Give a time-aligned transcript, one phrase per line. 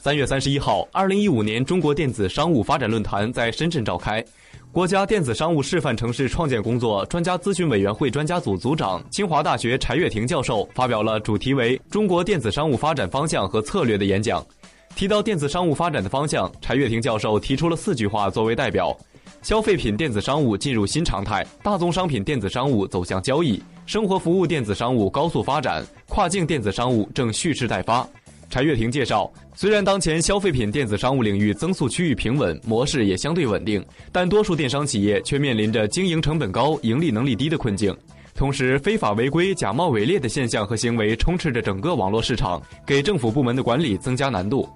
[0.00, 4.24] 三月三十一号，二零一五年中国电子商务发展论坛在深圳召开。
[4.70, 14.46] 国家电子商务示范城市创建工作专家咨询委员会专家组组长、清华大学柴跃亭教授发表了主题为“中国电子商务发展方向和策略”的演讲。
[14.94, 18.96] 提到电子商务发展的方向，柴跃亭教授提出了四句话作为代表：
[19.42, 28.08] 消费品电子商务进入新常态，大宗商品电子商务走向交易，生活服务电子商务高速发展，跨境电子商务正蓄势待发。
[28.50, 37.94] 柴跃亭介绍，虽然当前消费品电子商务领域增速趋于平稳，模式也相对稳定，但多数电商企业却面临着经营成本高、盈利能力低的困境。
[38.34, 44.68] 同时，非法违规、假冒伪劣的现象和行为充斥着整个网络市场，给政府部门的管理增加难度。